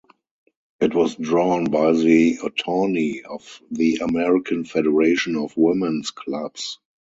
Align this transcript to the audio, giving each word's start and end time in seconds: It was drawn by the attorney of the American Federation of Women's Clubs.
It 0.79 0.95
was 0.95 1.13
drawn 1.13 1.65
by 1.65 1.91
the 1.91 2.39
attorney 2.43 3.21
of 3.23 3.61
the 3.69 3.97
American 3.97 4.65
Federation 4.65 5.35
of 5.35 5.55
Women's 5.55 6.09
Clubs. 6.09 6.79